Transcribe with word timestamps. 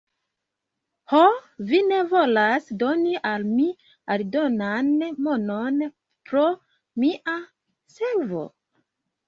Ho, 1.11 1.19
vi 1.71 1.81
ne 1.89 1.99
volas 2.13 2.71
doni 2.85 3.13
al 3.33 3.45
mi 3.51 3.67
aldonan 4.15 4.91
monon 5.29 5.79
pro 6.31 6.49
mia 7.07 7.39
servo? 7.99 8.47